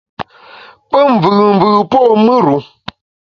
[0.89, 2.57] Pe mvùùmvù po mùr-u.